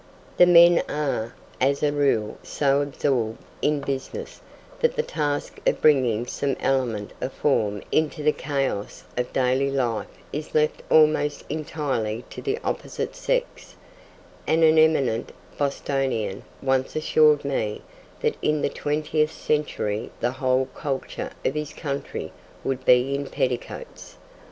[0.37, 4.41] The men are, as a rule, so absorbed in business,
[4.79, 10.07] that the task of bringing some element of form into the chaos of daily life
[10.33, 13.75] is left almost entirely to the opposite sex,
[14.47, 17.83] and an eminent Bostonian once assured me
[18.21, 22.31] that in the twentieth century the whole culture of his country
[22.63, 24.17] would be in petticoats.